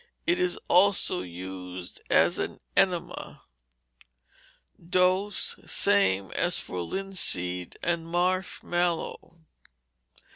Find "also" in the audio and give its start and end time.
0.67-1.21